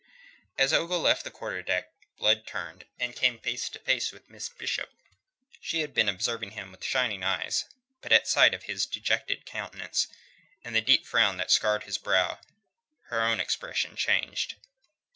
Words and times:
As 0.57 0.73
Ogle 0.73 0.99
left 0.99 1.23
the 1.23 1.29
quarter 1.29 1.61
deck, 1.61 1.93
Blood 2.17 2.47
turned, 2.47 2.85
and 2.99 3.15
came 3.15 3.37
face 3.37 3.69
to 3.69 3.77
face 3.77 4.11
with 4.11 4.31
Miss 4.31 4.49
Bishop. 4.49 4.89
She 5.61 5.81
had 5.81 5.93
been 5.93 6.09
observing 6.09 6.53
him 6.53 6.71
with 6.71 6.83
shining 6.83 7.23
eyes, 7.23 7.65
but 8.01 8.11
at 8.11 8.27
sight 8.27 8.55
of 8.55 8.63
his 8.63 8.87
dejected 8.87 9.45
countenance, 9.45 10.07
and 10.63 10.75
the 10.75 10.81
deep 10.81 11.05
frown 11.05 11.37
that 11.37 11.51
scarred 11.51 11.83
his 11.83 11.99
brow, 11.99 12.39
her 13.09 13.21
own 13.21 13.39
expression 13.39 13.95
changed. 13.95 14.55